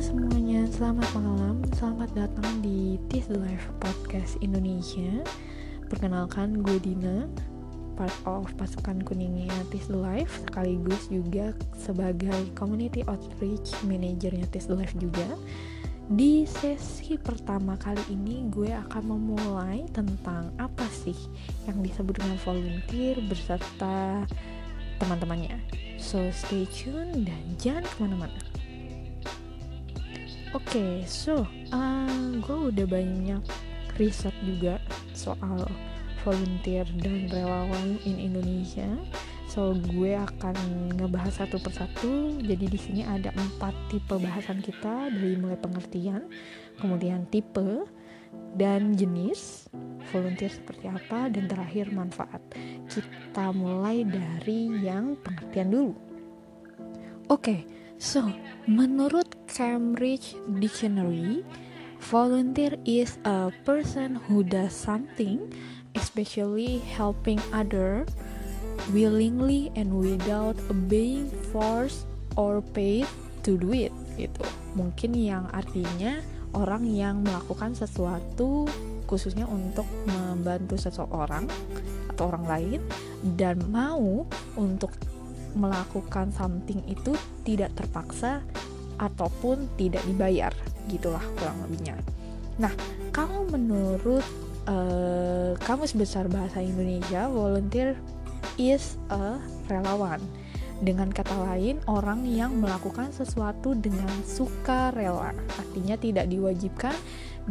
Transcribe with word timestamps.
semuanya, 0.00 0.64
selamat 0.72 1.12
malam. 1.12 1.60
Selamat 1.76 2.08
datang 2.16 2.64
di 2.64 2.96
the 3.12 3.36
Life 3.36 3.68
Podcast 3.84 4.40
Indonesia. 4.40 5.20
Perkenalkan 5.92 6.64
gue 6.64 6.80
Dina 6.80 7.28
Part 8.00 8.16
of 8.24 8.48
pasukan 8.56 9.04
kuningnya 9.04 9.52
the 9.68 9.92
Life 9.92 10.40
Sekaligus 10.48 11.12
juga 11.12 11.52
sebagai 11.76 12.48
Community 12.56 13.04
Outreach 13.04 13.76
Managernya 13.84 14.48
Tis 14.48 14.72
the 14.72 14.76
Life 14.80 14.96
juga. 14.96 15.36
Di 16.08 16.48
sesi 16.48 17.20
pertama 17.20 17.76
kali 17.76 18.00
ini 18.08 18.48
gue 18.48 18.72
akan 18.72 19.04
memulai 19.04 19.84
tentang 19.92 20.48
apa 20.56 20.88
sih 20.88 21.16
yang 21.68 21.84
disebut 21.84 22.16
dengan 22.16 22.40
volunteer 22.40 23.20
berserta 23.28 24.24
teman-temannya. 24.96 25.60
So 26.00 26.24
stay 26.32 26.64
tune 26.72 27.28
dan 27.28 27.44
jangan 27.60 27.84
ke 27.84 27.96
mana-mana 28.00 28.59
okay, 30.54 31.06
so 31.06 31.46
uh, 31.70 32.30
gue 32.42 32.74
udah 32.74 32.86
banyak 32.86 33.42
riset 34.00 34.34
juga 34.42 34.80
soal 35.14 35.62
volunteer 36.24 36.84
dan 37.00 37.28
relawan 37.28 37.96
in 38.04 38.16
Indonesia. 38.20 38.88
So 39.50 39.74
gue 39.74 40.14
akan 40.14 40.54
ngebahas 40.94 41.42
satu 41.42 41.58
persatu. 41.58 42.38
Jadi 42.38 42.70
di 42.70 42.78
sini 42.78 43.02
ada 43.02 43.34
empat 43.34 43.74
tipe 43.90 44.14
bahasan 44.14 44.62
kita 44.62 45.10
dari 45.10 45.34
mulai 45.34 45.58
pengertian, 45.58 46.30
kemudian 46.78 47.26
tipe 47.34 47.86
dan 48.54 48.94
jenis 48.94 49.66
volunteer 50.14 50.54
seperti 50.54 50.86
apa 50.86 51.30
dan 51.30 51.50
terakhir 51.50 51.90
manfaat. 51.90 52.42
Kita 52.86 53.50
mulai 53.50 54.06
dari 54.06 54.70
yang 54.86 55.18
pengertian 55.18 55.70
dulu. 55.70 55.92
Oke. 57.30 57.42
Okay, 57.42 57.60
So, 58.00 58.32
menurut 58.64 59.28
Cambridge 59.44 60.32
Dictionary, 60.56 61.44
volunteer 62.00 62.72
is 62.88 63.20
a 63.28 63.52
person 63.68 64.16
who 64.24 64.40
does 64.40 64.72
something, 64.72 65.52
especially 65.92 66.80
helping 66.96 67.36
other, 67.52 68.08
willingly 68.96 69.68
and 69.76 69.92
without 70.00 70.56
being 70.88 71.28
forced 71.52 72.08
or 72.40 72.64
paid 72.72 73.04
to 73.44 73.60
do 73.60 73.68
it. 73.76 73.92
Gitu. 74.16 74.48
Mungkin 74.80 75.12
yang 75.20 75.52
artinya 75.52 76.24
orang 76.56 76.88
yang 76.88 77.20
melakukan 77.20 77.76
sesuatu 77.76 78.64
khususnya 79.04 79.44
untuk 79.44 79.84
membantu 80.08 80.80
seseorang 80.80 81.44
atau 82.16 82.32
orang 82.32 82.44
lain 82.48 82.80
dan 83.36 83.60
mau 83.68 84.24
untuk 84.56 84.96
melakukan 85.56 86.30
something 86.34 86.82
itu 86.86 87.14
tidak 87.42 87.74
terpaksa 87.78 88.44
ataupun 89.00 89.66
tidak 89.80 90.04
dibayar 90.04 90.52
gitulah 90.88 91.22
kurang 91.38 91.58
lebihnya 91.66 91.96
nah 92.60 92.72
kalau 93.10 93.48
menurut 93.48 94.24
uh, 94.68 95.56
kamus 95.64 95.96
besar 95.96 96.28
bahasa 96.28 96.60
Indonesia 96.60 97.26
volunteer 97.30 97.96
is 98.60 99.00
a 99.08 99.40
relawan 99.72 100.20
dengan 100.80 101.12
kata 101.12 101.36
lain, 101.44 101.76
orang 101.84 102.24
yang 102.24 102.56
melakukan 102.56 103.12
sesuatu 103.12 103.76
dengan 103.76 104.08
suka 104.24 104.88
rela, 104.96 105.36
artinya 105.60 105.92
tidak 106.00 106.24
diwajibkan 106.32 106.96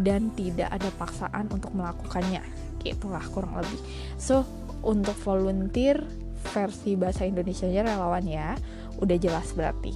dan 0.01 0.33
tidak 0.33 0.73
ada 0.73 0.89
paksaan 0.97 1.45
untuk 1.53 1.77
melakukannya. 1.77 2.41
Gitulah 2.81 3.21
kurang 3.29 3.61
lebih. 3.61 3.77
So, 4.17 4.49
untuk 4.81 5.13
volunteer 5.21 6.01
versi 6.39 6.95
bahasa 6.95 7.27
Indonesia-nya 7.27 7.85
relawan 7.85 8.25
ya. 8.25 8.55
Udah 8.99 9.17
jelas 9.19 9.51
berarti. 9.53 9.95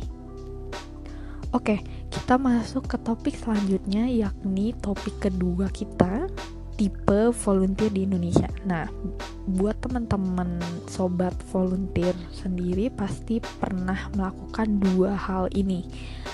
Oke, 1.53 1.85
kita 2.09 2.41
masuk 2.41 2.89
ke 2.89 2.97
topik 2.97 3.37
selanjutnya 3.37 4.09
yakni 4.09 4.73
topik 4.81 5.21
kedua 5.21 5.69
kita 5.69 6.25
tipe 6.73 7.29
volunteer 7.29 7.93
di 7.93 8.09
Indonesia. 8.09 8.49
Nah, 8.65 8.89
buat 9.45 9.77
teman-teman 9.85 10.57
sobat 10.89 11.37
volunteer 11.53 12.17
sendiri 12.33 12.89
pasti 12.89 13.37
pernah 13.61 14.09
melakukan 14.17 14.81
dua 14.81 15.13
hal 15.13 15.45
ini. 15.53 15.85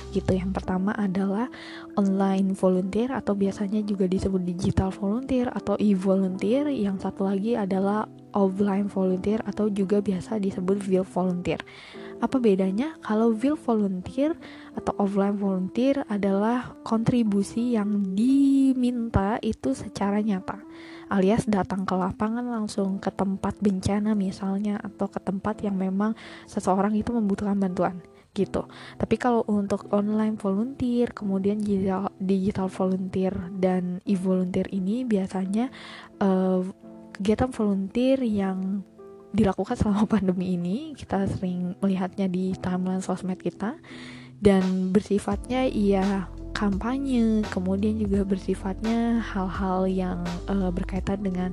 Gitu. 0.10 0.32
Yang 0.34 0.62
pertama 0.64 0.96
adalah 0.96 1.52
online 2.00 2.56
volunteer 2.56 3.14
atau 3.14 3.36
biasanya 3.36 3.84
juga 3.84 4.08
disebut 4.08 4.42
digital 4.42 4.90
volunteer 4.96 5.52
atau 5.52 5.76
e-volunteer. 5.78 6.72
Yang 6.72 7.06
satu 7.06 7.28
lagi 7.28 7.60
adalah 7.60 8.08
offline 8.34 8.88
volunteer 8.90 9.42
atau 9.46 9.70
juga 9.70 10.00
biasa 10.00 10.38
disebut 10.38 10.86
will 10.88 11.08
volunteer. 11.08 11.62
Apa 12.20 12.36
bedanya? 12.36 13.00
Kalau 13.00 13.32
will 13.32 13.56
volunteer 13.56 14.36
atau 14.76 14.92
offline 15.00 15.40
volunteer 15.40 16.04
adalah 16.12 16.76
kontribusi 16.84 17.80
yang 17.80 18.12
diminta 18.12 19.40
itu 19.40 19.72
secara 19.72 20.20
nyata, 20.20 20.60
alias 21.08 21.48
datang 21.48 21.88
ke 21.88 21.96
lapangan 21.96 22.44
langsung 22.44 23.00
ke 23.00 23.08
tempat 23.16 23.56
bencana 23.64 24.20
misalnya 24.20 24.84
atau 24.84 25.08
ke 25.08 25.24
tempat 25.24 25.64
yang 25.64 25.80
memang 25.80 26.12
seseorang 26.44 26.92
itu 27.00 27.16
membutuhkan 27.16 27.56
bantuan 27.56 28.04
gitu. 28.38 28.70
Tapi 28.96 29.16
kalau 29.18 29.42
untuk 29.50 29.90
online 29.90 30.38
volunteer, 30.38 31.12
kemudian 31.12 31.60
digital, 31.60 32.14
digital 32.22 32.68
volunteer 32.70 33.34
dan 33.58 34.00
e-volunteer 34.06 34.70
ini 34.70 35.02
biasanya 35.04 35.74
uh, 36.22 36.62
kegiatan 37.20 37.52
volunteer 37.52 38.24
yang 38.24 38.82
dilakukan 39.36 39.76
selama 39.78 40.08
pandemi 40.18 40.56
ini 40.56 40.96
kita 40.96 41.28
sering 41.30 41.76
melihatnya 41.84 42.26
di 42.32 42.56
timeline 42.58 43.04
sosmed 43.04 43.38
kita 43.38 43.78
dan 44.40 44.96
bersifatnya 44.96 45.68
ya 45.68 46.32
kampanye 46.56 47.44
kemudian 47.52 48.00
juga 48.00 48.24
bersifatnya 48.24 49.20
hal-hal 49.20 49.86
yang 49.86 50.20
uh, 50.48 50.72
berkaitan 50.72 51.20
dengan 51.22 51.52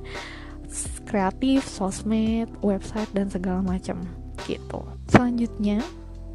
kreatif 1.07 1.63
sosmed 1.63 2.51
website 2.59 3.07
dan 3.15 3.31
segala 3.31 3.63
macam 3.63 4.03
gitu. 4.47 4.83
Selanjutnya 5.07 5.79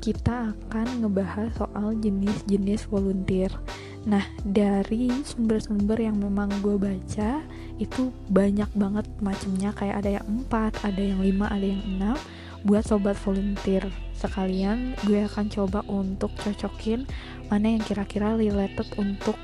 kita 0.01 0.51
akan 0.51 1.05
ngebahas 1.05 1.53
soal 1.57 1.95
jenis-jenis 2.01 2.89
volunteer 2.89 3.53
Nah, 4.03 4.27
dari 4.43 5.07
sumber-sumber 5.23 5.95
yang 6.03 6.19
memang 6.19 6.51
gue 6.59 6.75
baca 6.75 7.39
itu 7.79 8.11
banyak 8.27 8.67
banget 8.75 9.07
macamnya 9.23 9.71
kayak 9.79 10.03
ada 10.03 10.11
yang 10.19 10.27
empat, 10.27 10.75
ada 10.83 10.99
yang 10.99 11.23
lima, 11.23 11.47
ada 11.47 11.67
yang 11.67 11.83
enam. 11.87 12.19
Buat 12.63 12.87
sobat 12.87 13.19
volunteer 13.23 13.91
sekalian, 14.15 14.95
gue 15.07 15.27
akan 15.27 15.51
coba 15.51 15.83
untuk 15.91 16.31
cocokin 16.39 17.07
mana 17.51 17.75
yang 17.75 17.83
kira-kira 17.83 18.39
related 18.39 18.87
untuk 18.99 19.35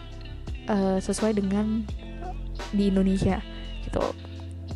uh, 0.71 1.03
sesuai 1.03 1.39
dengan 1.39 1.83
di 2.71 2.91
Indonesia 2.91 3.43
gitu. 3.87 4.03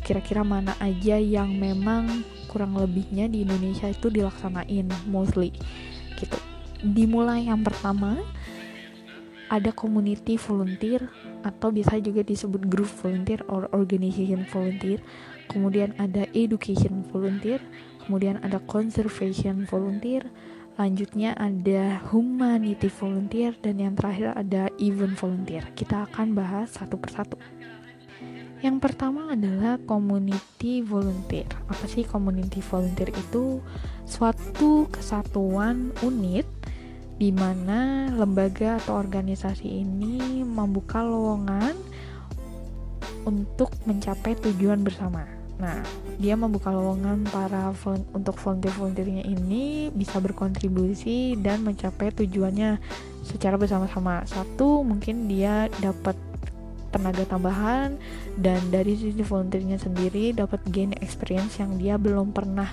Kira-kira 0.03 0.43
mana 0.43 0.75
aja 0.83 1.15
yang 1.15 1.55
memang 1.55 2.23
kurang 2.51 2.75
lebihnya 2.75 3.31
di 3.31 3.47
Indonesia 3.47 3.87
itu 3.87 4.11
dilaksanain 4.11 4.91
mostly 5.07 5.55
gitu. 6.19 6.35
Dimulai 6.83 7.47
yang 7.47 7.63
pertama 7.63 8.19
ada 9.53 9.69
community 9.69 10.33
volunteer 10.41 11.05
atau 11.45 11.69
biasa 11.69 12.01
juga 12.01 12.25
disebut 12.25 12.65
group 12.65 12.89
volunteer 13.05 13.45
or 13.45 13.69
organization 13.69 14.41
volunteer 14.49 14.97
kemudian 15.45 15.93
ada 16.01 16.25
education 16.33 17.05
volunteer 17.13 17.61
kemudian 18.01 18.41
ada 18.41 18.57
conservation 18.65 19.69
volunteer 19.69 20.25
lanjutnya 20.81 21.37
ada 21.37 22.01
humanity 22.09 22.89
volunteer 22.89 23.53
dan 23.61 23.77
yang 23.77 23.93
terakhir 23.93 24.33
ada 24.33 24.73
event 24.81 25.13
volunteer 25.13 25.61
kita 25.77 26.09
akan 26.09 26.33
bahas 26.33 26.73
satu 26.73 26.97
persatu 26.97 27.37
yang 28.63 28.79
pertama 28.79 29.35
adalah 29.35 29.75
community 29.83 30.79
volunteer. 30.79 31.43
Apa 31.67 31.83
sih 31.83 32.07
community 32.07 32.63
volunteer 32.63 33.11
itu? 33.11 33.59
Suatu 34.07 34.87
kesatuan 34.87 35.91
unit 35.99 36.47
di 37.17 37.29
mana 37.29 38.09
lembaga 38.13 38.81
atau 38.81 38.97
organisasi 38.97 39.85
ini 39.85 40.41
membuka 40.41 41.01
lowongan 41.05 41.77
untuk 43.23 43.71
mencapai 43.87 44.35
tujuan 44.39 44.83
bersama. 44.83 45.23
Nah, 45.61 45.79
dia 46.17 46.33
membuka 46.33 46.73
lowongan 46.73 47.23
para 47.29 47.71
untuk 48.11 48.35
volunteer-volunteernya 48.41 49.23
ini 49.23 49.93
bisa 49.93 50.17
berkontribusi 50.17 51.37
dan 51.39 51.61
mencapai 51.63 52.11
tujuannya 52.11 52.81
secara 53.23 53.55
bersama-sama. 53.55 54.25
Satu, 54.27 54.81
mungkin 54.83 55.29
dia 55.29 55.69
dapat 55.79 56.17
tenaga 56.93 57.25
tambahan 57.25 57.97
dan 58.37 58.61
dari 58.69 58.93
sisi 58.93 59.25
volunteernya 59.25 59.81
sendiri 59.81 60.29
dapat 60.37 60.61
gain 60.69 60.93
experience 61.01 61.57
yang 61.57 61.81
dia 61.81 61.97
belum 61.97 62.29
pernah 62.29 62.69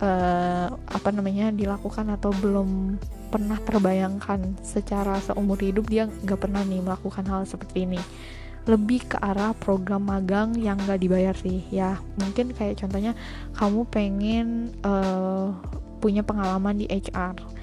uh, 0.00 0.68
apa 0.72 1.08
namanya 1.10 1.50
dilakukan 1.50 2.10
atau 2.14 2.30
belum 2.38 2.98
pernah 3.28 3.58
terbayangkan 3.58 4.62
secara 4.62 5.18
seumur 5.18 5.58
hidup 5.58 5.90
dia 5.90 6.06
nggak 6.06 6.38
pernah 6.38 6.62
nih 6.62 6.80
melakukan 6.82 7.26
hal 7.26 7.42
seperti 7.44 7.86
ini. 7.86 8.00
Lebih 8.64 9.12
ke 9.12 9.16
arah 9.20 9.52
program 9.52 10.08
magang 10.08 10.56
yang 10.56 10.80
nggak 10.80 11.02
dibayar 11.02 11.36
sih 11.36 11.60
ya. 11.68 12.00
Mungkin 12.16 12.56
kayak 12.56 12.80
contohnya 12.80 13.12
kamu 13.58 13.80
pengen 13.92 14.72
uh, 14.86 15.52
punya 16.00 16.24
pengalaman 16.24 16.80
di 16.80 16.86
HR 16.88 17.54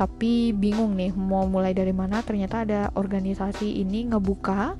tapi 0.00 0.56
bingung 0.56 0.96
nih 0.96 1.12
mau 1.12 1.44
mulai 1.44 1.76
dari 1.76 1.92
mana 1.92 2.24
ternyata 2.24 2.64
ada 2.64 2.88
organisasi 2.96 3.84
ini 3.84 4.08
ngebuka 4.08 4.72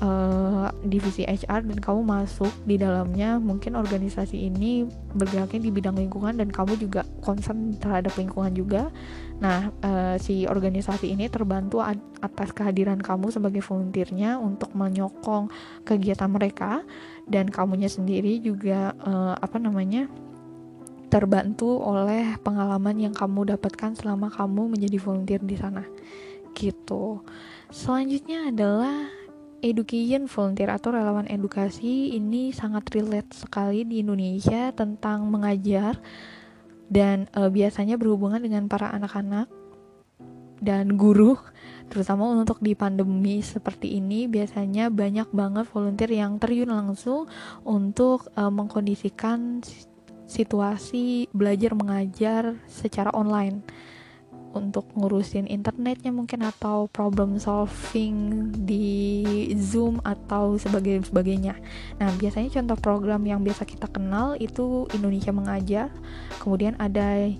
uh, 0.00 0.68
divisi 0.84 1.24
HR 1.24 1.64
dan 1.64 1.78
kamu 1.78 2.00
masuk 2.04 2.52
di 2.68 2.76
dalamnya 2.76 3.40
mungkin 3.40 3.78
organisasi 3.78 4.48
ini 4.48 4.84
bergeraknya 5.16 5.60
di 5.66 5.70
bidang 5.72 5.96
lingkungan 5.96 6.36
dan 6.36 6.48
kamu 6.52 6.76
juga 6.76 7.04
concern 7.24 7.76
terhadap 7.80 8.12
lingkungan 8.16 8.52
juga. 8.52 8.82
Nah 9.40 9.72
uh, 9.84 10.16
si 10.20 10.44
organisasi 10.44 11.12
ini 11.12 11.28
terbantu 11.32 11.80
atas 12.20 12.52
kehadiran 12.52 13.00
kamu 13.00 13.32
sebagai 13.32 13.64
volunteernya 13.64 14.36
untuk 14.40 14.72
menyokong 14.76 15.48
kegiatan 15.84 16.28
mereka 16.28 16.84
dan 17.24 17.48
kamunya 17.48 17.88
sendiri 17.88 18.40
juga 18.40 18.92
uh, 19.00 19.34
apa 19.36 19.56
namanya 19.56 20.08
terbantu 21.06 21.78
oleh 21.80 22.34
pengalaman 22.42 22.98
yang 22.98 23.14
kamu 23.14 23.56
dapatkan 23.56 23.94
selama 23.94 24.26
kamu 24.28 24.74
menjadi 24.74 24.98
volunteer 24.98 25.40
di 25.40 25.56
sana. 25.56 25.86
Gitu. 26.52 27.22
Selanjutnya 27.70 28.50
adalah 28.50 29.15
education 29.64 30.28
volunteer 30.28 30.72
atau 30.72 30.92
relawan 30.92 31.28
edukasi 31.28 32.16
ini 32.16 32.52
sangat 32.52 32.88
relate 32.92 33.32
sekali 33.32 33.84
di 33.84 34.04
Indonesia 34.04 34.72
tentang 34.72 35.28
mengajar 35.28 35.98
dan 36.86 37.26
e, 37.34 37.40
biasanya 37.50 37.98
berhubungan 37.98 38.42
dengan 38.42 38.70
para 38.70 38.92
anak-anak 38.92 39.48
dan 40.56 40.96
guru 40.96 41.36
terutama 41.92 42.32
untuk 42.32 42.58
di 42.64 42.72
pandemi 42.72 43.44
seperti 43.44 44.00
ini. 44.00 44.26
Biasanya 44.26 44.88
banyak 44.88 45.28
banget 45.30 45.68
volunteer 45.70 46.10
yang 46.12 46.40
terjun 46.40 46.72
langsung 46.72 47.28
untuk 47.66 48.30
e, 48.32 48.42
mengkondisikan 48.46 49.60
situasi 50.26 51.30
belajar 51.30 51.72
mengajar 51.78 52.58
secara 52.66 53.14
online 53.14 53.62
untuk 54.52 54.86
ngurusin 54.94 55.48
internetnya 55.50 56.14
mungkin 56.14 56.46
atau 56.46 56.86
problem 56.90 57.40
solving 57.40 58.48
di 58.66 59.24
Zoom 59.58 59.98
atau 60.04 60.60
sebagai 60.60 61.02
sebagainya. 61.06 61.58
Nah, 61.98 62.10
biasanya 62.16 62.60
contoh 62.60 62.78
program 62.78 63.22
yang 63.26 63.40
biasa 63.42 63.66
kita 63.66 63.90
kenal 63.90 64.36
itu 64.38 64.86
Indonesia 64.94 65.32
Mengajar. 65.34 65.88
Kemudian 66.40 66.78
ada 66.78 67.30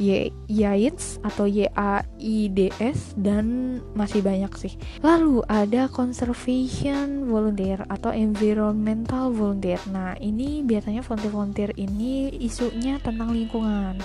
Y 0.00 0.32
YAIDS 0.48 1.20
atau 1.20 1.44
YAIDS 1.44 3.18
dan 3.18 3.78
masih 3.92 4.24
banyak 4.24 4.52
sih. 4.56 4.74
Lalu 5.04 5.44
ada 5.50 5.88
conservation 5.92 7.28
volunteer 7.28 7.84
atau 7.88 8.14
environmental 8.14 9.34
volunteer. 9.34 9.80
Nah, 9.92 10.16
ini 10.20 10.64
biasanya 10.64 11.04
volunteer-volunteer 11.04 11.76
ini 11.76 12.32
isunya 12.40 12.96
tentang 13.02 13.34
lingkungan 13.34 14.00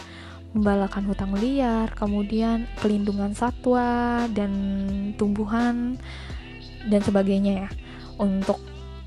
membalakan 0.55 1.03
hutang 1.07 1.33
liar, 1.35 1.91
kemudian 1.95 2.67
pelindungan 2.79 3.35
satwa 3.35 4.25
dan 4.31 4.51
tumbuhan 5.19 5.99
dan 6.88 7.01
sebagainya 7.03 7.67
ya. 7.67 7.69
Untuk 8.17 8.57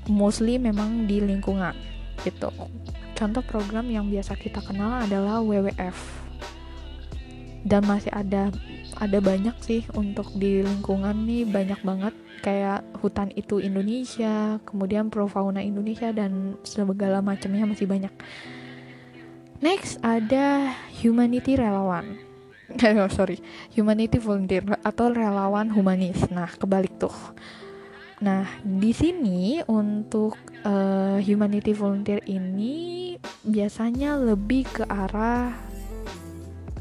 mostly 0.07 0.57
memang 0.57 1.05
di 1.05 1.21
lingkungan 1.21 1.75
gitu. 2.23 2.49
Contoh 3.17 3.43
program 3.45 3.85
yang 3.89 4.09
biasa 4.09 4.33
kita 4.37 4.61
kenal 4.65 5.05
adalah 5.05 5.41
WWF. 5.41 5.97
Dan 7.61 7.85
masih 7.85 8.09
ada 8.09 8.49
ada 8.97 9.17
banyak 9.17 9.53
sih 9.61 9.81
untuk 9.97 10.29
di 10.37 10.61
lingkungan 10.65 11.25
nih 11.25 11.45
banyak 11.45 11.81
banget 11.81 12.13
kayak 12.41 12.81
hutan 12.97 13.29
itu 13.37 13.61
Indonesia, 13.61 14.57
kemudian 14.65 15.13
pro 15.13 15.29
fauna 15.29 15.61
Indonesia 15.61 16.09
dan 16.09 16.57
segala 16.65 17.21
macamnya 17.21 17.69
masih 17.69 17.85
banyak. 17.85 18.13
Next 19.61 20.01
ada 20.01 20.73
humanity 20.89 21.53
relawan. 21.53 22.17
oh, 22.97 23.11
sorry, 23.17 23.37
humanity 23.69 24.17
volunteer 24.17 24.65
atau 24.81 25.13
relawan 25.13 25.69
humanis. 25.69 26.17
Nah, 26.33 26.49
kebalik 26.49 26.97
tuh. 26.97 27.13
Nah, 28.25 28.49
di 28.65 28.89
sini 28.89 29.61
untuk 29.69 30.33
uh, 30.65 31.21
humanity 31.21 31.77
volunteer 31.77 32.25
ini 32.25 33.13
biasanya 33.45 34.17
lebih 34.17 34.65
ke 34.65 34.83
arah 34.89 35.53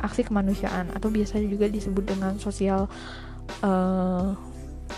aksi 0.00 0.24
kemanusiaan 0.24 0.88
atau 0.96 1.12
biasanya 1.12 1.52
juga 1.52 1.68
disebut 1.68 2.16
dengan 2.16 2.40
sosial 2.40 2.88
uh, 3.60 4.32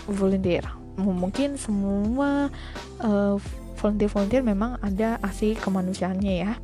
volunteer. 0.07 0.63
Mungkin 0.95 1.59
semua 1.59 2.47
uh, 3.03 3.35
volunteer-volunteer 3.75 4.39
memang 4.39 4.79
ada 4.79 5.19
aksi 5.19 5.59
kemanusiaannya 5.59 6.35
ya 6.47 6.55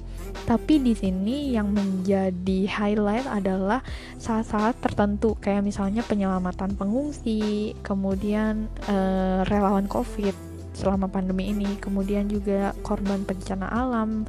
tapi 0.50 0.81
di 0.81 0.98
sini 0.98 1.54
yang 1.54 1.70
menjadi 1.70 2.66
highlight 2.66 3.30
adalah 3.30 3.86
saat-saat 4.18 4.81
tertentu 4.81 5.38
kayak 5.38 5.62
misalnya 5.62 6.02
penyelamatan 6.02 6.74
pengungsi, 6.74 7.78
kemudian 7.86 8.66
uh, 8.90 9.46
relawan 9.46 9.86
COVID 9.86 10.34
selama 10.74 11.06
pandemi 11.06 11.54
ini, 11.54 11.78
kemudian 11.78 12.26
juga 12.26 12.74
korban 12.81 13.22
bencana 13.30 13.70
alam, 13.70 14.26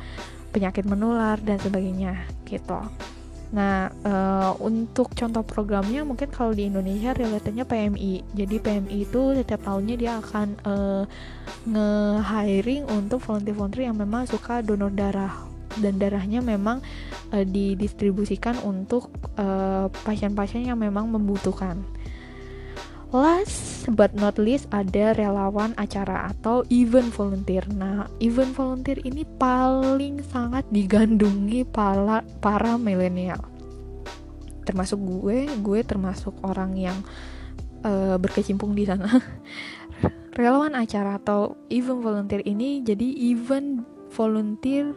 penyakit 0.52 0.84
menular 0.84 1.40
dan 1.40 1.56
sebagainya 1.56 2.28
gitu. 2.44 2.84
Nah, 3.50 3.90
uh, 4.06 4.54
untuk 4.62 5.10
contoh 5.10 5.42
programnya 5.42 6.06
mungkin 6.06 6.30
kalau 6.30 6.54
di 6.54 6.70
Indonesia 6.70 7.10
relatednya 7.10 7.66
PMI. 7.66 8.22
Jadi 8.36 8.56
PMI 8.62 8.96
itu 9.10 9.34
setiap 9.34 9.66
tahunnya 9.66 9.96
dia 9.98 10.12
akan 10.22 10.48
uh, 10.62 11.04
nge-hiring 11.66 12.86
untuk 12.86 13.18
volunteer-volunteer 13.26 13.90
yang 13.90 13.98
memang 13.98 14.30
suka 14.30 14.62
donor 14.62 14.94
darah 14.94 15.49
dan 15.78 16.02
darahnya 16.02 16.42
memang 16.42 16.82
uh, 17.30 17.46
didistribusikan 17.46 18.58
untuk 18.66 19.12
eh, 19.38 19.86
pasien-pasien 20.02 20.66
yang 20.66 20.78
memang 20.80 21.06
membutuhkan. 21.06 21.86
Last 23.10 23.90
but 23.90 24.14
not 24.14 24.38
least 24.38 24.70
ada 24.70 25.14
relawan 25.18 25.74
acara 25.74 26.30
atau 26.30 26.62
event 26.70 27.10
volunteer. 27.10 27.66
Nah, 27.74 28.06
event 28.22 28.54
volunteer 28.54 29.02
ini 29.02 29.26
paling 29.26 30.22
sangat 30.30 30.62
digandungi 30.70 31.66
para 31.66 32.22
para 32.38 32.78
milenial. 32.78 33.42
Termasuk 34.62 35.02
gue, 35.02 35.50
gue 35.58 35.80
termasuk 35.82 36.38
orang 36.46 36.78
yang 36.78 36.98
uh, 37.82 38.14
berkecimpung 38.14 38.78
di 38.78 38.86
sana. 38.86 39.10
relawan 40.38 40.78
acara 40.78 41.18
atau 41.18 41.58
event 41.68 42.00
volunteer 42.00 42.42
ini 42.46 42.80
jadi 42.86 43.34
event 43.34 43.82
volunteer 44.14 44.94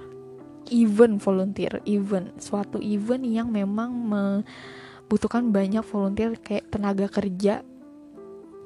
event 0.72 1.20
volunteer 1.20 1.82
event 1.84 2.32
suatu 2.40 2.80
event 2.80 3.24
yang 3.26 3.50
memang 3.50 3.92
membutuhkan 3.92 5.50
banyak 5.50 5.84
volunteer 5.84 6.38
kayak 6.40 6.70
tenaga 6.72 7.08
kerja 7.10 7.66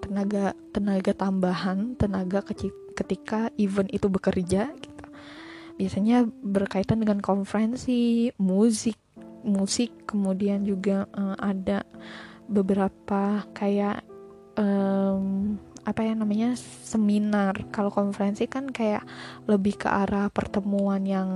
tenaga 0.04 0.54
tenaga 0.72 1.12
tambahan 1.16 1.98
tenaga 1.98 2.46
ketika 2.98 3.50
event 3.58 3.90
itu 3.92 4.08
bekerja 4.08 4.72
gitu. 4.78 5.06
biasanya 5.78 6.26
berkaitan 6.42 7.02
dengan 7.02 7.20
konferensi 7.20 8.30
musik 8.38 8.98
musik 9.48 10.08
kemudian 10.10 10.64
juga 10.64 11.08
uh, 11.16 11.36
ada 11.40 11.84
beberapa 12.48 13.44
kayak 13.52 14.02
um, 14.58 15.56
apa 15.88 16.04
ya 16.04 16.20
namanya 16.20 16.52
seminar. 16.84 17.64
Kalau 17.72 17.88
konferensi 17.88 18.44
kan 18.52 18.68
kayak 18.68 19.08
lebih 19.48 19.80
ke 19.80 19.88
arah 19.88 20.28
pertemuan 20.28 21.08
yang 21.08 21.30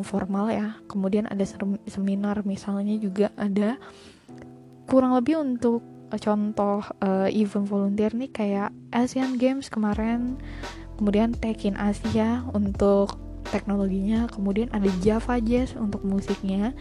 formal 0.00 0.48
ya. 0.48 0.80
Kemudian 0.88 1.28
ada 1.28 1.44
seminar 1.84 2.40
misalnya 2.48 2.96
juga 2.96 3.28
ada. 3.36 3.76
Kurang 4.88 5.12
lebih 5.12 5.44
untuk 5.44 5.84
contoh 6.08 6.80
uh, 7.04 7.28
event 7.28 7.68
volunteer 7.68 8.16
nih 8.16 8.32
kayak 8.32 8.72
Asian 8.96 9.36
Games 9.36 9.68
kemarin. 9.68 10.40
Kemudian 10.96 11.36
Tekin 11.36 11.76
Asia 11.76 12.48
untuk 12.56 13.20
teknologinya. 13.52 14.24
Kemudian 14.32 14.72
ada 14.72 14.88
Java 15.04 15.36
Jazz 15.36 15.76
untuk 15.76 16.00
musiknya 16.00 16.72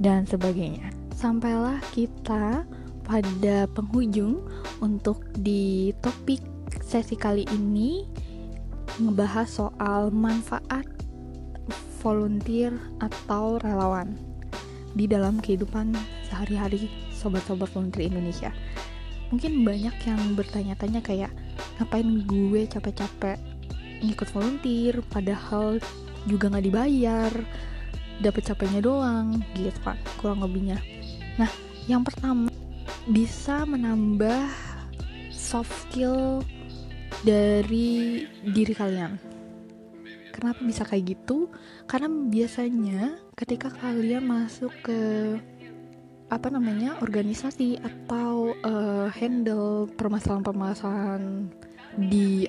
dan 0.00 0.24
sebagainya. 0.24 0.96
Sampailah 1.12 1.76
kita 1.92 2.64
pada 3.04 3.66
penghujung 3.74 4.40
untuk 4.80 5.20
di 5.36 5.92
topik 6.00 6.49
sesi 6.90 7.14
kali 7.14 7.46
ini 7.54 8.02
ngebahas 8.98 9.46
soal 9.46 10.10
manfaat 10.10 10.82
volunteer 12.02 12.74
atau 12.98 13.62
relawan 13.62 14.18
di 14.98 15.06
dalam 15.06 15.38
kehidupan 15.38 15.94
sehari-hari 16.26 16.90
sobat-sobat 17.14 17.70
volunteer 17.70 18.10
Indonesia. 18.10 18.50
Mungkin 19.30 19.62
banyak 19.62 19.94
yang 20.02 20.34
bertanya-tanya 20.34 20.98
kayak 20.98 21.30
ngapain 21.78 22.26
gue 22.26 22.66
capek-capek 22.66 23.38
ngikut 24.02 24.28
volunteer 24.34 24.98
padahal 25.14 25.78
juga 26.26 26.50
nggak 26.50 26.66
dibayar 26.66 27.30
dapet 28.18 28.50
capeknya 28.50 28.82
doang 28.82 29.38
gitu 29.54 29.78
kan 29.80 29.96
kurang 30.20 30.44
lebihnya 30.44 30.76
nah 31.40 31.48
yang 31.88 32.04
pertama 32.04 32.52
bisa 33.08 33.64
menambah 33.64 34.48
soft 35.32 35.72
skill 35.88 36.44
dari 37.20 38.24
diri 38.44 38.72
kalian. 38.72 39.12
Kenapa 40.30 40.60
bisa 40.64 40.86
kayak 40.88 41.16
gitu? 41.16 41.52
Karena 41.84 42.08
biasanya 42.08 43.18
ketika 43.36 43.68
kalian 43.68 44.24
masuk 44.24 44.72
ke 44.80 45.00
apa 46.30 46.46
namanya 46.46 46.94
organisasi 47.02 47.82
atau 47.82 48.54
uh, 48.62 49.10
handle 49.10 49.90
permasalahan-permasalahan 49.98 51.50
di 51.98 52.46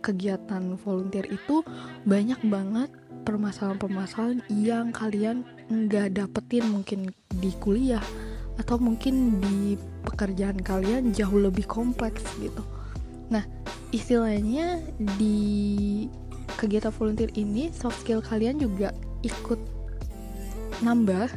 kegiatan 0.00 0.80
volunteer 0.80 1.28
itu 1.28 1.60
banyak 2.08 2.40
banget 2.48 2.88
permasalahan-permasalahan 3.28 4.40
yang 4.48 4.88
kalian 4.96 5.44
nggak 5.68 6.16
dapetin 6.16 6.64
mungkin 6.72 7.12
di 7.28 7.52
kuliah 7.60 8.02
atau 8.56 8.80
mungkin 8.80 9.36
di 9.38 9.76
pekerjaan 10.08 10.56
kalian 10.64 11.12
jauh 11.12 11.36
lebih 11.36 11.68
kompleks 11.68 12.24
gitu. 12.40 12.64
Nah, 13.28 13.44
istilahnya 13.90 14.78
di 15.18 16.06
kegiatan 16.58 16.94
volunteer 16.94 17.30
ini 17.34 17.70
soft 17.74 18.02
skill 18.02 18.22
kalian 18.22 18.58
juga 18.62 18.94
ikut 19.26 19.58
nambah 20.80 21.28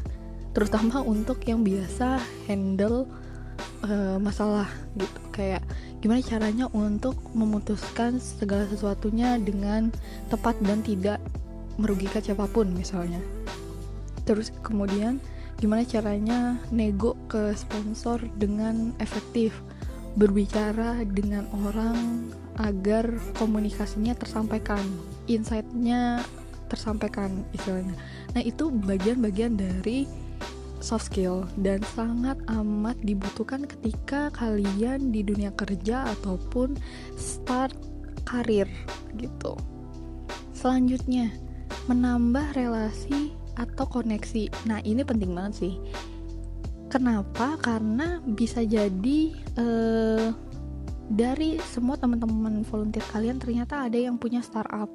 terutama 0.53 1.01
untuk 1.01 1.41
yang 1.49 1.65
biasa 1.65 2.21
handle 2.45 3.09
uh, 3.83 4.17
masalah 4.21 4.69
gitu. 4.95 5.19
Kayak 5.33 5.65
gimana 5.99 6.21
caranya 6.21 6.65
untuk 6.71 7.17
memutuskan 7.33 8.21
segala 8.21 8.69
sesuatunya 8.69 9.41
dengan 9.41 9.89
tepat 10.29 10.59
dan 10.61 10.85
tidak 10.85 11.17
merugikan 11.81 12.21
siapa 12.21 12.45
pun 12.45 12.69
misalnya. 12.69 13.19
Terus 14.23 14.53
kemudian 14.61 15.17
gimana 15.57 15.81
caranya 15.87 16.61
nego 16.69 17.17
ke 17.25 17.55
sponsor 17.57 18.21
dengan 18.37 18.93
efektif 19.01 19.57
berbicara 20.13 21.01
dengan 21.09 21.49
orang 21.65 22.29
agar 22.59 23.09
komunikasinya 23.37 24.13
tersampaikan 24.17 24.83
insightnya 25.25 26.21
tersampaikan 26.67 27.45
istilahnya 27.53 27.95
nah 28.33 28.41
itu 28.41 28.69
bagian-bagian 28.69 29.57
dari 29.57 30.09
soft 30.83 31.07
skill 31.07 31.47
dan 31.55 31.79
sangat 31.95 32.35
amat 32.51 32.99
dibutuhkan 32.99 33.63
ketika 33.63 34.27
kalian 34.35 35.15
di 35.15 35.23
dunia 35.23 35.55
kerja 35.55 36.11
ataupun 36.11 36.75
start 37.15 37.71
karir 38.27 38.67
gitu. 39.15 39.55
Selanjutnya, 40.51 41.31
menambah 41.87 42.51
relasi 42.59 43.31
atau 43.55 43.87
koneksi. 43.87 44.51
Nah, 44.67 44.83
ini 44.83 45.07
penting 45.07 45.31
banget 45.31 45.53
sih. 45.67 45.73
Kenapa? 46.91 47.55
Karena 47.63 48.19
bisa 48.21 48.61
jadi 48.61 49.19
eh, 49.55 50.27
dari 51.13 51.61
semua 51.61 51.95
teman-teman 51.95 52.65
volunteer 52.65 53.05
kalian 53.13 53.37
ternyata 53.37 53.85
ada 53.85 53.95
yang 53.95 54.17
punya 54.17 54.41
startup. 54.41 54.89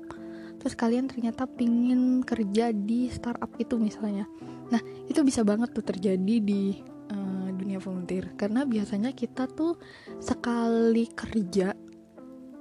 Terus 0.58 0.75
kalian 0.75 1.06
ternyata 1.06 1.46
pingin 1.46 2.26
kerja 2.26 2.75
di 2.75 3.06
startup 3.06 3.54
itu 3.62 3.78
misalnya 3.78 4.26
Nah, 4.68 4.80
itu 5.08 5.20
bisa 5.25 5.40
banget 5.44 5.72
tuh 5.72 5.84
terjadi 5.84 6.37
di 6.40 6.76
uh, 7.12 7.48
dunia 7.56 7.80
volunteer 7.80 8.32
karena 8.37 8.68
biasanya 8.68 9.16
kita 9.16 9.48
tuh 9.48 9.80
sekali 10.20 11.08
kerja 11.08 11.72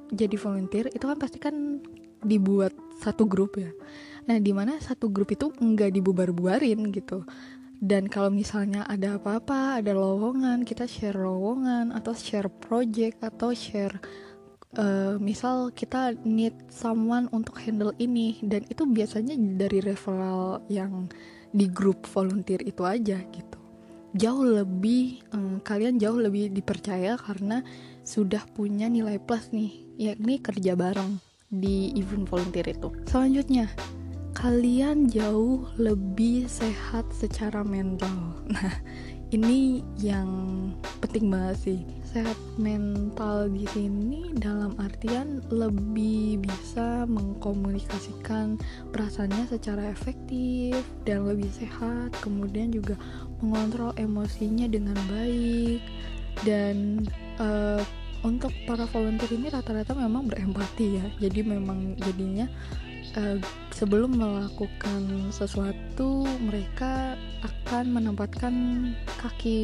jadi 0.08 0.36
volunteer 0.40 0.88
itu 0.96 1.04
kan 1.04 1.20
pasti 1.20 1.38
kan 1.38 1.84
dibuat 2.24 2.72
satu 3.04 3.28
grup 3.28 3.60
ya. 3.60 3.70
Nah, 4.28 4.40
di 4.40 4.52
mana 4.56 4.80
satu 4.80 5.12
grup 5.12 5.36
itu 5.36 5.52
nggak 5.52 5.92
dibubar-buarin 6.00 6.92
gitu. 6.96 7.28
Dan 7.78 8.10
kalau 8.10 8.34
misalnya 8.34 8.82
ada 8.90 9.22
apa-apa, 9.22 9.78
ada 9.78 9.94
lowongan, 9.94 10.66
kita 10.66 10.90
share 10.90 11.18
lowongan 11.18 11.94
atau 11.94 12.18
share 12.18 12.50
project 12.50 13.22
atau 13.22 13.54
share 13.54 14.02
uh, 14.82 15.16
misal 15.22 15.70
kita 15.70 16.18
need 16.26 16.58
someone 16.74 17.30
untuk 17.30 17.62
handle 17.62 17.94
ini. 18.02 18.42
Dan 18.42 18.66
itu 18.66 18.90
biasanya 18.90 19.38
dari 19.38 19.86
referral 19.86 20.66
yang 20.74 21.06
di 21.54 21.70
grup 21.70 22.10
volunteer 22.10 22.66
itu 22.66 22.82
aja 22.82 23.22
gitu. 23.30 23.60
Jauh 24.18 24.46
lebih 24.64 25.22
um, 25.38 25.62
kalian 25.62 26.02
jauh 26.02 26.18
lebih 26.18 26.50
dipercaya 26.50 27.14
karena 27.22 27.62
sudah 28.02 28.42
punya 28.58 28.90
nilai 28.90 29.22
plus 29.22 29.54
nih 29.54 29.86
yakni 30.00 30.42
kerja 30.42 30.74
bareng 30.74 31.22
di 31.54 31.94
event 31.94 32.26
volunteer 32.26 32.74
itu. 32.74 32.90
Selanjutnya 33.06 33.70
kalian 34.38 35.10
jauh 35.10 35.66
lebih 35.82 36.46
sehat 36.46 37.10
secara 37.10 37.66
mental. 37.66 38.38
Nah 38.54 38.74
ini 39.34 39.84
yang 40.00 40.30
penting 41.02 41.34
banget 41.34 41.58
sih. 41.58 41.80
Sehat 42.06 42.38
mental 42.56 43.50
di 43.50 43.66
sini 43.74 44.32
dalam 44.38 44.78
artian 44.78 45.42
lebih 45.50 46.40
bisa 46.46 47.10
mengkomunikasikan 47.10 48.62
perasaannya 48.94 49.52
secara 49.52 49.90
efektif 49.90 50.80
dan 51.04 51.28
lebih 51.28 51.50
sehat 51.52 52.14
kemudian 52.22 52.72
juga 52.72 52.96
mengontrol 53.42 53.92
emosinya 53.98 54.70
dengan 54.70 54.96
baik. 55.10 55.82
Dan 56.46 57.04
uh, 57.42 57.82
untuk 58.22 58.54
para 58.70 58.86
volunteer 58.86 59.34
ini 59.34 59.50
rata-rata 59.50 59.98
memang 59.98 60.30
berempati 60.30 60.88
ya. 61.02 61.06
Jadi 61.20 61.42
memang 61.42 61.98
jadinya 62.00 62.48
uh, 63.16 63.40
sebelum 63.72 64.20
melakukan 64.20 65.32
sesuatu 65.32 66.28
mereka 66.44 67.16
akan 67.46 67.94
menempatkan 67.94 68.54
kaki 69.22 69.60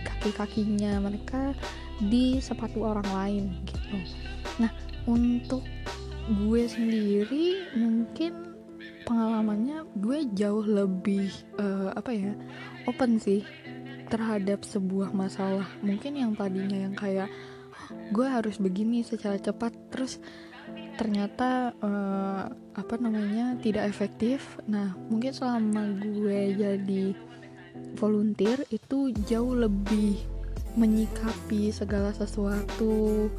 kaki 0.00 0.30
kakinya 0.32 1.02
mereka 1.02 1.52
di 2.00 2.40
sepatu 2.40 2.86
orang 2.86 3.08
lain 3.12 3.44
gitu. 3.68 3.96
Nah 4.62 4.72
untuk 5.04 5.66
gue 6.30 6.62
sendiri 6.64 7.74
mungkin 7.74 8.54
pengalamannya 9.04 9.84
gue 9.98 10.30
jauh 10.36 10.62
lebih 10.62 11.28
uh, 11.58 11.90
apa 11.92 12.14
ya 12.14 12.32
open 12.86 13.18
sih 13.18 13.42
terhadap 14.10 14.62
sebuah 14.62 15.10
masalah. 15.14 15.66
Mungkin 15.82 16.18
yang 16.18 16.32
tadinya 16.38 16.76
yang 16.76 16.94
kayak 16.94 17.30
gue 18.10 18.26
harus 18.26 18.58
begini 18.58 19.02
secara 19.02 19.38
cepat 19.38 19.74
terus 19.90 20.22
ternyata 21.00 21.72
uh, 21.80 22.44
apa 22.76 22.94
namanya 23.00 23.56
tidak 23.64 23.88
efektif. 23.88 24.60
Nah 24.68 24.92
mungkin 25.08 25.32
selama 25.32 25.96
gue 25.96 26.60
jadi 26.60 27.16
volunteer 27.96 28.68
itu 28.68 29.08
jauh 29.24 29.56
lebih 29.56 30.20
menyikapi 30.76 31.72
segala 31.72 32.12
sesuatu. 32.12 33.32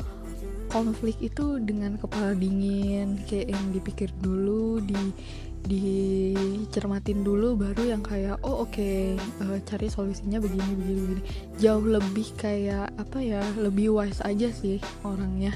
Konflik 0.73 1.21
itu 1.21 1.61
dengan 1.61 2.01
kepala 2.01 2.33
dingin 2.33 3.21
kayak 3.29 3.53
yang 3.53 3.65
dipikir 3.69 4.09
dulu 4.23 4.81
di 4.81 5.13
dicermatin 5.61 7.21
dulu 7.21 7.53
baru 7.53 7.93
yang 7.93 8.01
kayak 8.01 8.41
oh 8.41 8.65
oke 8.65 8.73
okay, 8.73 9.13
uh, 9.45 9.53
eh, 9.53 9.59
cari 9.61 9.85
solusinya 9.85 10.41
begini 10.41 10.73
begini 10.73 11.01
begini. 11.05 11.23
Jauh 11.61 11.85
lebih 11.85 12.25
kayak 12.41 12.89
apa 12.97 13.21
ya 13.21 13.45
lebih 13.61 13.93
wise 13.93 14.25
aja 14.25 14.49
sih 14.49 14.81
orangnya 15.05 15.53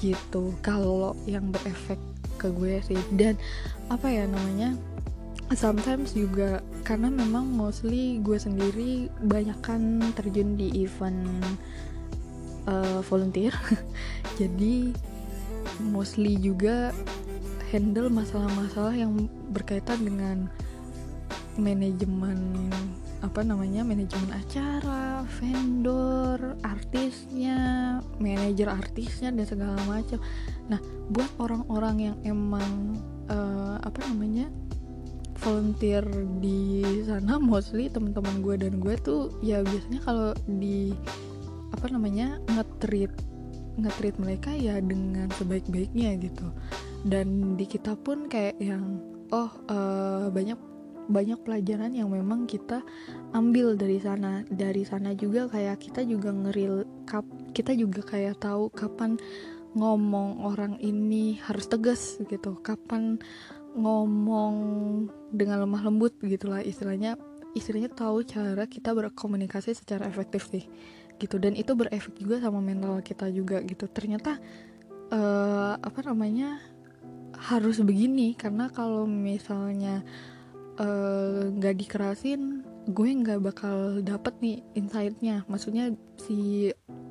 gitu. 0.00 0.56
Kalau 0.64 1.12
yang 1.28 1.52
berefek 1.52 2.00
ke 2.40 2.48
gue 2.48 2.80
sih. 2.80 3.00
Dan 3.12 3.36
apa 3.92 4.08
ya 4.08 4.24
namanya 4.24 4.72
sometimes 5.52 6.16
juga 6.16 6.64
karena 6.86 7.12
memang 7.12 7.44
mostly 7.44 8.22
gue 8.24 8.38
sendiri 8.38 9.10
banyak 9.20 9.58
kan 9.60 10.00
terjun 10.16 10.56
di 10.56 10.88
event 10.88 11.44
uh, 12.64 13.04
volunteer. 13.04 13.52
Jadi 14.40 14.96
mostly 15.92 16.40
juga 16.40 16.96
handle 17.70 18.10
masalah-masalah 18.10 18.96
yang 18.96 19.28
berkaitan 19.52 20.00
dengan 20.02 20.36
manajemen 21.60 22.70
apa 23.20 23.44
namanya 23.44 23.84
manajemen 23.84 24.32
acara, 24.32 25.28
vendor, 25.40 26.56
artisnya, 26.64 27.58
manajer 28.16 28.68
artisnya 28.72 29.28
dan 29.28 29.44
segala 29.44 29.76
macam. 29.84 30.16
Nah, 30.72 30.80
buat 31.12 31.28
orang-orang 31.36 31.96
yang 32.00 32.16
emang 32.24 32.96
uh, 33.28 33.76
apa 33.84 34.00
namanya 34.08 34.48
volunteer 35.40 36.04
di 36.40 36.80
sana, 37.04 37.36
mostly 37.40 37.92
teman-teman 37.92 38.40
gue 38.40 38.56
dan 38.60 38.74
gue 38.80 38.94
tuh 39.00 39.32
ya 39.44 39.64
biasanya 39.64 40.00
kalau 40.04 40.30
di 40.48 40.92
apa 41.72 41.86
namanya 41.92 42.40
ngetrit 42.50 43.12
ngetrit 43.80 44.16
mereka 44.20 44.52
ya 44.52 44.80
dengan 44.80 45.28
sebaik-baiknya 45.36 46.16
gitu. 46.20 46.48
Dan 47.04 47.56
di 47.56 47.64
kita 47.64 47.96
pun 47.96 48.28
kayak 48.28 48.60
yang 48.60 49.00
oh 49.32 49.48
uh, 49.68 50.28
banyak 50.28 50.58
banyak 51.08 51.40
pelajaran 51.46 51.94
yang 51.94 52.10
memang 52.12 52.44
kita 52.44 52.84
ambil 53.32 53.78
dari 53.78 54.02
sana. 54.02 54.44
Dari 54.50 54.82
sana 54.84 55.16
juga 55.16 55.48
kayak 55.48 55.80
kita 55.80 56.04
juga 56.04 56.34
ngeril 56.34 56.84
kap 57.08 57.24
kita 57.56 57.72
juga 57.72 58.04
kayak 58.04 58.42
tahu 58.42 58.68
kapan 58.74 59.16
ngomong 59.78 60.42
orang 60.42 60.74
ini 60.82 61.38
harus 61.46 61.70
tegas 61.70 62.18
gitu 62.26 62.58
kapan 62.58 63.22
ngomong 63.78 64.54
dengan 65.30 65.62
lemah 65.62 65.86
lembut 65.86 66.18
gitulah 66.20 66.60
istilahnya. 66.60 67.16
Istilahnya 67.50 67.90
tahu 67.90 68.22
cara 68.22 68.66
kita 68.66 68.94
berkomunikasi 68.94 69.74
secara 69.74 70.06
efektif 70.06 70.46
sih 70.50 70.66
gitu. 71.18 71.36
Dan 71.38 71.54
itu 71.54 71.74
berefek 71.74 72.14
juga 72.18 72.42
sama 72.42 72.58
mental 72.62 73.02
kita 73.02 73.26
juga 73.30 73.58
gitu. 73.62 73.90
Ternyata 73.90 74.38
uh, 75.10 75.74
apa 75.78 76.00
namanya 76.06 76.62
harus 77.40 77.80
begini 77.80 78.36
karena 78.36 78.68
kalau 78.68 79.08
misalnya 79.08 80.04
nggak 81.56 81.74
uh, 81.76 81.78
dikerasin 81.78 82.64
gue 82.88 83.10
nggak 83.12 83.40
bakal 83.44 84.00
dapet 84.00 84.34
nih 84.40 84.56
insightnya. 84.74 85.44
Maksudnya 85.46 85.92
si 86.16 86.70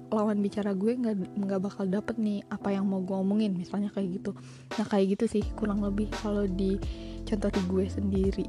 lawan 0.10 0.42
bicara 0.42 0.74
gue 0.74 0.98
nggak 0.98 1.38
nggak 1.38 1.62
bakal 1.62 1.86
dapet 1.86 2.18
nih 2.18 2.42
apa 2.50 2.74
yang 2.74 2.90
mau 2.90 2.98
gue 3.06 3.14
omongin 3.14 3.54
misalnya 3.54 3.94
kayak 3.94 4.20
gitu. 4.22 4.32
Nah 4.76 4.86
kayak 4.90 5.18
gitu 5.18 5.40
sih 5.40 5.44
kurang 5.54 5.86
lebih 5.86 6.10
kalau 6.26 6.50
di 6.50 6.82
contoh 7.30 7.50
di 7.54 7.62
gue 7.70 7.86
sendiri. 7.86 8.48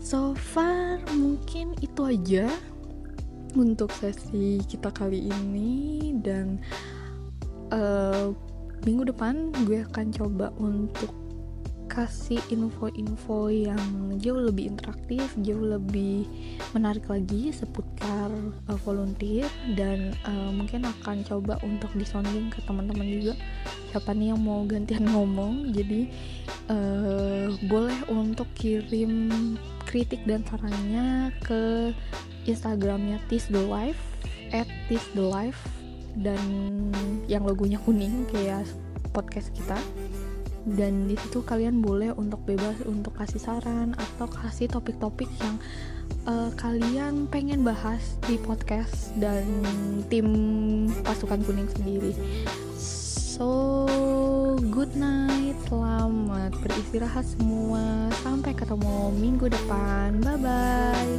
So 0.00 0.32
far 0.32 1.04
mungkin 1.12 1.76
itu 1.84 2.00
aja 2.08 2.48
untuk 3.52 3.92
sesi 3.92 4.62
kita 4.64 4.88
kali 4.94 5.28
ini 5.28 6.14
dan 6.24 6.56
uh, 7.74 8.32
minggu 8.88 9.12
depan 9.12 9.52
gue 9.68 9.84
akan 9.84 10.06
coba 10.16 10.48
untuk 10.56 11.19
kasih 11.90 12.38
info-info 12.54 13.50
yang 13.50 14.14
jauh 14.22 14.38
lebih 14.38 14.70
interaktif, 14.70 15.26
jauh 15.42 15.66
lebih 15.66 16.22
menarik 16.70 17.02
lagi 17.10 17.50
seputar 17.50 18.30
uh, 18.70 18.78
volunteer 18.86 19.50
dan 19.74 20.14
uh, 20.22 20.54
mungkin 20.54 20.86
akan 20.86 21.26
coba 21.26 21.58
untuk 21.66 21.90
disonding 21.98 22.46
ke 22.54 22.62
teman-teman 22.62 23.10
juga. 23.10 23.34
Siapa 23.90 24.14
nih 24.14 24.30
yang 24.30 24.40
mau 24.40 24.62
gantian 24.62 25.02
ngomong? 25.12 25.74
Jadi 25.74 26.06
uh, 26.70 27.50
boleh 27.66 27.98
untuk 28.06 28.46
kirim 28.54 29.28
kritik 29.90 30.22
dan 30.30 30.46
sarannya 30.46 31.34
ke 31.42 31.90
instagramnya 32.46 33.18
tis 33.26 33.50
the 33.50 33.60
life 33.66 33.98
at 34.54 34.70
tis 34.86 35.02
the 35.18 35.22
life 35.22 35.58
dan 36.14 36.38
yang 37.26 37.42
logonya 37.42 37.78
kuning 37.82 38.26
kayak 38.30 38.66
podcast 39.10 39.50
kita 39.54 39.78
dan 40.68 41.08
di 41.08 41.16
situ 41.16 41.40
kalian 41.40 41.80
boleh 41.80 42.12
untuk 42.12 42.44
bebas 42.44 42.76
untuk 42.84 43.16
kasih 43.16 43.40
saran 43.40 43.96
atau 43.96 44.28
kasih 44.28 44.68
topik-topik 44.68 45.28
yang 45.40 45.56
uh, 46.28 46.52
kalian 46.56 47.24
pengen 47.28 47.64
bahas 47.64 48.20
di 48.28 48.36
podcast 48.36 49.12
dan 49.16 49.44
tim 50.12 50.28
pasukan 51.00 51.40
kuning 51.44 51.70
sendiri. 51.72 52.12
So 52.76 53.88
good 54.68 54.92
night, 55.00 55.56
selamat 55.72 56.52
beristirahat 56.60 57.24
semua. 57.24 58.12
Sampai 58.20 58.52
ketemu 58.52 59.16
minggu 59.16 59.48
depan. 59.48 60.20
Bye 60.20 60.36
bye. 60.44 61.16